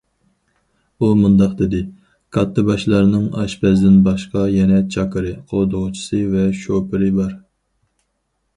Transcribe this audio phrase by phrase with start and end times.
[0.99, 1.81] ئۇ مۇنداق دېدى:
[2.37, 7.39] كاتتىباشلارنىڭ ئاشپەزدىن باشقا يەنە چاكىرى، قوغدىغۇچىسى ۋە شوپۇرى بار.